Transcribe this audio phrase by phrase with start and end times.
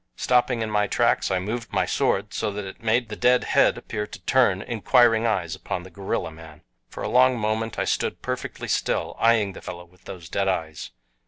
[0.15, 3.77] Stopping in my tracks I moved my sword so that it made the dead head
[3.77, 6.63] appear to turn inquiring eyes upon the gorilla man.
[6.89, 10.89] For a long moment I stood perfectly still, eyeing the fellow with those dead eyes.